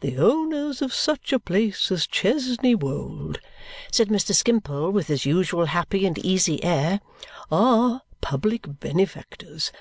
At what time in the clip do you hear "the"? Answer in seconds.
0.00-0.16